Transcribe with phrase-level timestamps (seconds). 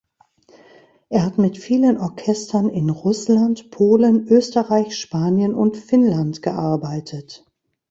[1.09, 7.45] Er hat mit vielen Orchestern in Russland, Polen, Österreich, Spanien und Finnland gearbeitet.